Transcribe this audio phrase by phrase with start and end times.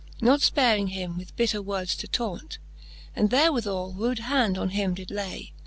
[0.19, 2.57] Not fparing him with bitter words to taunt;
[3.15, 5.53] And therewithall rude hand on him did lay.